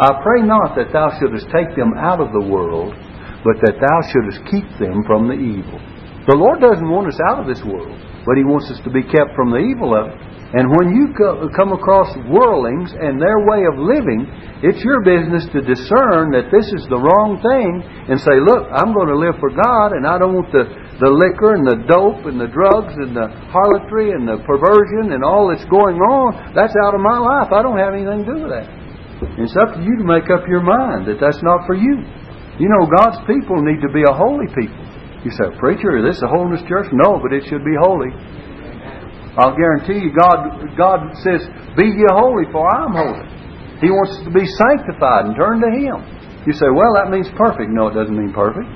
[0.00, 2.96] I pray not that thou shouldest take them out of the world,
[3.44, 5.76] but that thou shouldest keep them from the evil.
[6.24, 7.92] The Lord doesn't want us out of this world,
[8.24, 10.16] but He wants us to be kept from the evil of it.
[10.50, 14.26] And when you come across worldlings and their way of living,
[14.66, 18.90] it's your business to discern that this is the wrong thing and say, look, I'm
[18.90, 20.66] going to live for God and I don't want the,
[20.98, 25.22] the liquor and the dope and the drugs and the harlotry and the perversion and
[25.22, 26.50] all that's going on.
[26.50, 27.54] That's out of my life.
[27.54, 28.66] I don't have anything to do with that.
[29.38, 32.02] It's up to you to make up your mind that that's not for you.
[32.58, 34.82] You know, God's people need to be a holy people.
[35.22, 36.90] You say, preacher, is this a holiness church?
[36.90, 38.10] No, but it should be holy.
[39.38, 41.46] I'll guarantee you, God, God says,
[41.78, 43.26] Be ye holy, for I am holy.
[43.78, 46.02] He wants us to be sanctified and turn to Him.
[46.46, 47.70] You say, Well, that means perfect.
[47.70, 48.66] No, it doesn't mean perfect.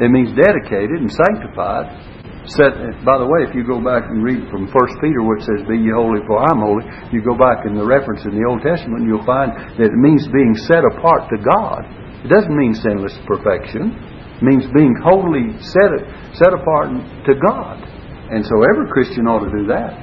[0.00, 1.92] It means dedicated and sanctified.
[2.46, 5.66] Set, by the way, if you go back and read from First Peter, which says,
[5.66, 8.62] "Be ye holy, for I'm holy," you go back in the reference in the Old
[8.62, 11.82] Testament, you'll find that it means being set apart to God.
[12.22, 13.98] It doesn't mean sinless perfection.
[14.38, 15.90] It means being wholly set
[16.38, 16.94] set apart
[17.26, 17.82] to God.
[18.30, 19.94] And so every Christian ought to do that.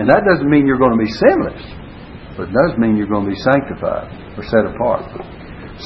[0.00, 1.62] And that doesn't mean you're going to be sinless,
[2.36, 5.08] but it does mean you're going to be sanctified or set apart.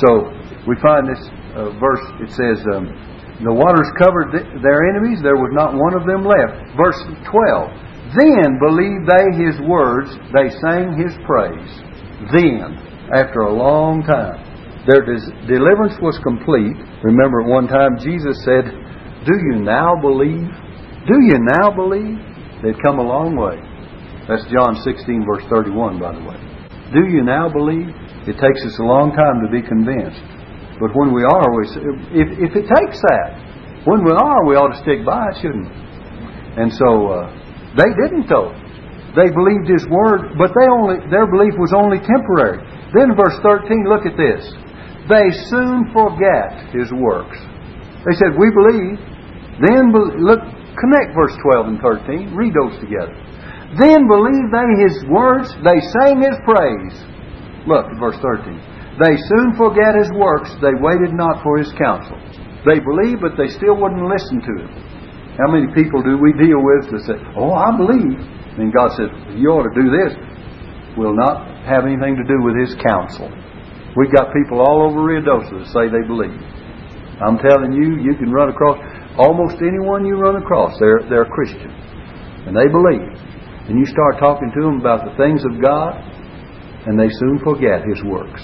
[0.03, 0.31] So
[0.67, 1.23] we find this
[1.55, 2.05] uh, verse.
[2.23, 2.59] It says.
[2.75, 6.57] Um, the waters covered their enemies, there was not one of them left.
[6.73, 6.97] Verse
[7.29, 8.17] 12.
[8.17, 11.73] Then believed they his words, they sang his praise.
[12.33, 12.81] Then,
[13.13, 14.41] after a long time,
[14.89, 15.05] their
[15.45, 16.81] deliverance was complete.
[17.05, 18.73] Remember, at one time Jesus said,
[19.29, 20.49] Do you now believe?
[21.07, 22.19] Do you now believe?
[22.67, 23.63] They'd come a long way.
[24.27, 26.39] That's John 16, verse 31, by the way.
[26.91, 27.95] Do you now believe?
[28.27, 30.19] It takes us a long time to be convinced.
[30.83, 31.63] But when we are, we,
[32.11, 35.71] if, if it takes that, when we are, we ought to stick by it, shouldn't
[35.71, 35.79] we?
[36.59, 37.31] And so uh,
[37.79, 38.51] they didn't, though.
[39.15, 42.61] They believed His word, but they only their belief was only temporary.
[42.93, 44.43] Then, verse 13, look at this.
[45.07, 47.39] They soon forget His works.
[48.05, 48.99] They said, We believe.
[49.63, 49.89] Then,
[50.21, 50.43] look,
[50.79, 52.35] connect verse 12 and 13.
[52.37, 53.15] Read those together.
[53.81, 56.97] Then believe they His words, they sang His praise.
[57.67, 58.77] Look at verse 13.
[58.97, 60.49] They soon forget his works.
[60.65, 62.17] They waited not for his counsel.
[62.65, 64.73] They believed, but they still wouldn't listen to him.
[65.37, 68.17] How many people do we deal with that say, Oh, I believe?
[68.57, 70.17] And God says, You ought to do this.
[70.97, 73.29] Will not have anything to do with his counsel.
[74.01, 76.41] We've got people all over Ruidoso that say they believe.
[77.21, 78.81] I'm telling you, you can run across
[79.19, 80.79] almost anyone you run across.
[80.79, 81.71] They're, they're a Christian.
[82.47, 83.13] And they believe.
[83.67, 85.99] And you start talking to them about the things of God,
[86.87, 88.43] and they soon forget his works.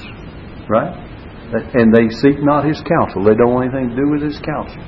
[0.68, 1.12] Right?
[1.52, 3.24] And they seek not His counsel.
[3.24, 4.80] They don't want anything to do with His counsel.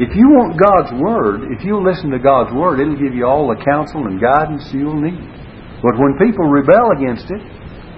[0.00, 3.52] If you want God's Word, if you listen to God's Word, it'll give you all
[3.52, 5.20] the counsel and guidance you'll need.
[5.84, 7.44] But when people rebel against it,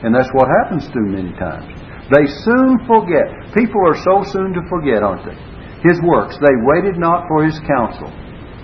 [0.02, 1.70] and that's what happens to many times,
[2.10, 3.54] they soon forget.
[3.54, 5.38] People are so soon to forget, aren't they?
[5.84, 6.40] His works.
[6.40, 8.08] They waited not for His counsel.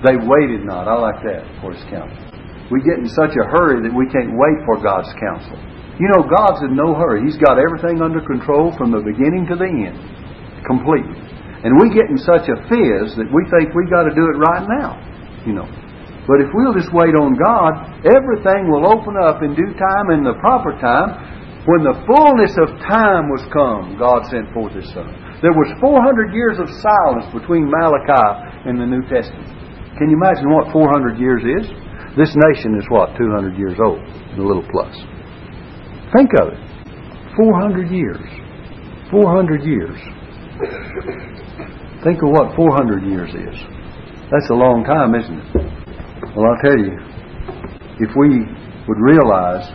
[0.01, 0.89] They waited not.
[0.89, 2.17] I like that, for His counsel.
[2.73, 5.59] We get in such a hurry that we can't wait for God's counsel.
[6.01, 7.21] You know, God's in no hurry.
[7.29, 10.01] He's got everything under control from the beginning to the end,
[10.65, 11.21] completely.
[11.61, 14.41] And we get in such a fizz that we think we got to do it
[14.41, 14.97] right now,
[15.45, 15.69] you know.
[16.25, 20.25] But if we'll just wait on God, everything will open up in due time in
[20.25, 21.21] the proper time.
[21.69, 25.13] When the fullness of time was come, God sent forth His Son.
[25.45, 29.45] There was 400 years of silence between Malachi and the New Testament.
[30.01, 31.69] Can you imagine what 400 years is?
[32.17, 34.97] This nation is what, 200 years old, a little plus.
[36.17, 36.61] Think of it.
[37.37, 38.25] 400 years.
[39.13, 39.99] 400 years.
[42.03, 43.57] Think of what 400 years is.
[44.33, 45.71] That's a long time, isn't it?
[46.33, 46.97] Well, I'll tell you,
[48.01, 48.49] if we
[48.89, 49.69] would realize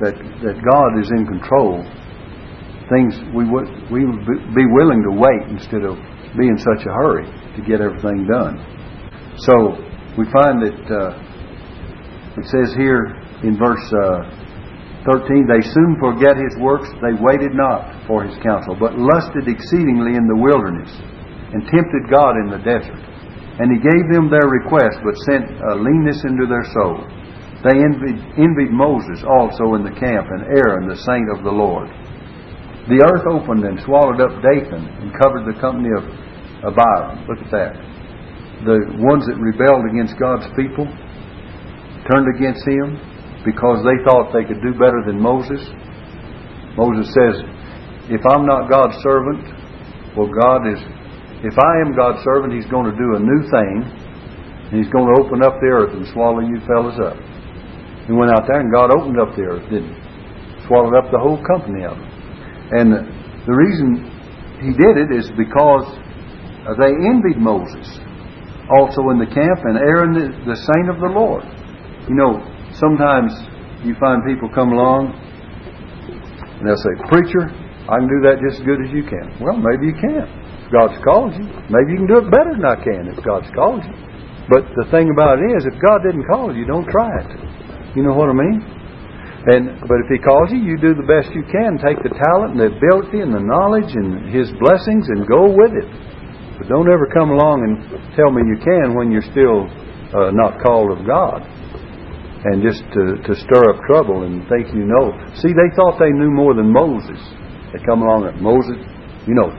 [0.00, 1.82] that, that God is in control,
[2.88, 4.24] things we would we would
[4.56, 5.96] be willing to wait instead of
[6.36, 8.56] be in such a hurry to get everything done.
[9.44, 9.76] So
[10.16, 11.14] we find that uh,
[12.36, 14.38] it says here in verse uh,
[15.06, 20.18] 13, they soon forget his works, they waited not for his counsel, but lusted exceedingly
[20.18, 20.90] in the wilderness,
[21.54, 22.98] and tempted God in the desert.
[23.58, 27.02] And he gave them their request, but sent a leanness into their soul.
[27.66, 31.90] They envied, envied Moses also in the camp, and Aaron, the saint of the Lord.
[32.86, 36.06] The earth opened and swallowed up Dathan, and covered the company of
[36.62, 37.26] Abiram.
[37.26, 37.74] Look at that.
[38.62, 40.86] The ones that rebelled against God's people,
[42.06, 42.96] turned against him,
[43.42, 45.60] because they thought they could do better than Moses.
[46.78, 47.42] Moses says,
[48.06, 49.42] If I'm not God's servant,
[50.14, 50.78] well, God is,
[51.42, 53.76] if I am God's servant, He's going to do a new thing,
[54.70, 57.18] and He's going to open up the earth and swallow you fellas up.
[58.08, 60.00] He went out there, and God opened up the earth, didn't He?
[60.64, 62.08] Swallowed up the whole company of them.
[62.72, 62.88] And
[63.44, 64.08] the reason
[64.64, 65.84] He did it is because
[66.80, 67.84] they envied Moses,
[68.72, 70.16] also in the camp, and Aaron,
[70.48, 71.44] the saint of the Lord.
[72.08, 72.40] You know,
[72.80, 73.32] sometimes
[73.84, 75.12] you find people come along
[76.58, 77.52] and they'll say, Preacher,
[77.88, 79.36] I can do that just as good as you can.
[79.40, 80.28] Well, maybe you can.
[80.68, 81.48] God's called you.
[81.72, 83.94] Maybe you can do it better than I can if God's called you.
[84.52, 87.32] But the thing about it is, if God didn't call you, don't try it.
[87.96, 88.58] You know what I mean?
[89.48, 91.80] And but if He calls you, you do the best you can.
[91.80, 95.72] Take the talent and the ability and the knowledge and His blessings and go with
[95.72, 95.88] it.
[96.58, 97.78] But don't ever come along and
[98.18, 99.70] tell me you can when you're still
[100.10, 101.46] uh, not called of God.
[102.44, 105.10] And just to, to stir up trouble and think you know.
[105.38, 107.18] See, they thought they knew more than Moses.
[107.74, 108.78] They come along and Moses,
[109.26, 109.50] you know,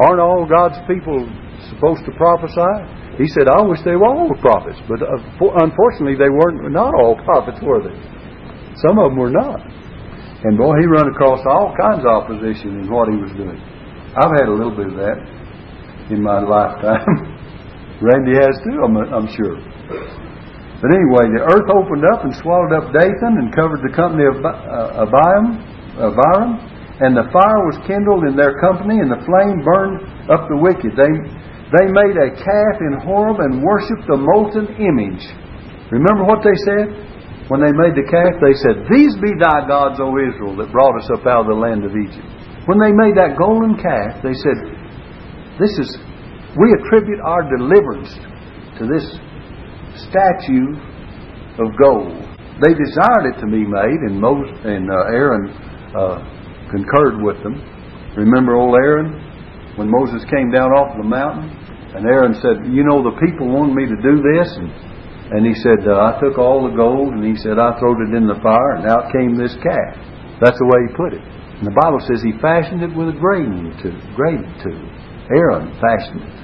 [0.00, 1.24] aren't all God's people
[1.72, 3.05] supposed to prophesy?
[3.16, 4.76] He said, I wish they were all prophets.
[4.84, 5.16] But uh,
[5.64, 7.96] unfortunately, they weren't, not all prophets, were they?
[8.84, 9.64] Some of them were not.
[10.44, 13.56] And boy, he run across all kinds of opposition in what he was doing.
[14.20, 15.16] I've had a little bit of that
[16.12, 17.08] in my lifetime.
[18.04, 19.56] Randy has too, I'm, I'm sure.
[20.76, 24.44] But anyway, the earth opened up and swallowed up Dathan and covered the company of
[24.44, 25.56] uh, Abiram,
[25.96, 26.60] Abiram,
[27.00, 30.92] and the fire was kindled in their company, and the flame burned up the wicked.
[30.92, 31.08] They
[31.74, 35.24] they made a calf in Horeb and worshipped the molten image.
[35.90, 36.94] Remember what they said?
[37.50, 40.98] When they made the calf, they said, These be thy gods, O Israel, that brought
[40.98, 42.26] us up out of the land of Egypt.
[42.66, 44.58] When they made that golden calf, they said,
[45.58, 45.94] This is
[46.58, 48.10] we attribute our deliverance
[48.80, 49.04] to this
[50.08, 50.74] statue
[51.60, 52.14] of gold.
[52.64, 55.52] They desired it to be made, and Moses and uh, Aaron
[55.92, 56.18] uh,
[56.70, 57.60] concurred with them.
[58.16, 59.25] Remember old Aaron
[59.76, 61.52] when Moses came down off the mountain,
[61.94, 64.68] and Aaron said, "You know, the people wanted me to do this," and
[65.26, 68.14] and he said, uh, "I took all the gold," and he said, "I throwed it
[68.14, 69.96] in the fire, and out came this calf."
[70.40, 71.24] That's the way he put it.
[71.58, 73.96] And the Bible says he fashioned it with a graving tool.
[74.14, 74.84] Graving tool.
[75.32, 76.36] Aaron fashioned it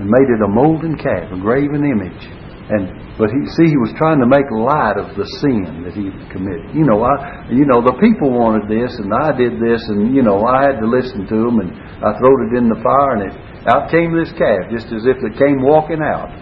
[0.00, 2.24] and made it a molten calf, a graven image.
[2.64, 6.08] And but he see he was trying to make light of the sin that he
[6.08, 6.72] had committed.
[6.72, 10.24] You know, I you know the people wanted this and I did this and you
[10.24, 11.68] know I had to listen to them and
[12.00, 13.36] I throwed it in the fire and it
[13.68, 16.32] out came this calf just as if it came walking out.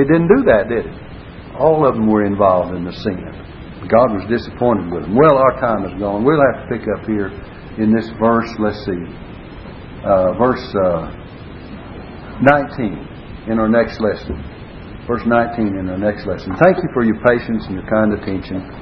[0.00, 0.96] It didn't do that, did it?
[1.60, 3.20] All of them were involved in the sin.
[3.84, 5.12] God was disappointed with them.
[5.12, 6.24] Well, our time is gone.
[6.24, 7.28] We'll have to pick up here
[7.76, 8.48] in this verse.
[8.56, 9.02] Let's see,
[10.08, 11.12] uh, verse uh,
[12.40, 14.40] 19 in our next lesson
[15.10, 16.54] verse 19 in the next lesson.
[16.62, 18.79] Thank you for your patience and your kind attention.